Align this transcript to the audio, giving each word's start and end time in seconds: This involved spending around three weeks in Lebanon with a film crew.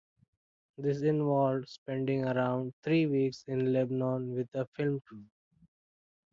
This 0.79 1.03
involved 1.03 1.69
spending 1.69 2.23
around 2.25 2.73
three 2.83 3.05
weeks 3.05 3.43
in 3.47 3.71
Lebanon 3.71 4.33
with 4.33 4.47
a 4.55 4.65
film 4.75 4.99
crew. 5.01 5.25